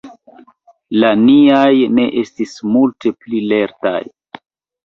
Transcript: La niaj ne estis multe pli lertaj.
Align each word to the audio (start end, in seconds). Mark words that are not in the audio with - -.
La 1.03 1.11
niaj 1.25 1.75
ne 1.99 2.07
estis 2.23 2.57
multe 2.77 3.15
pli 3.21 3.43
lertaj. 3.53 3.97